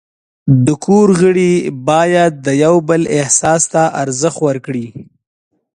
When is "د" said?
0.65-0.67, 2.45-2.47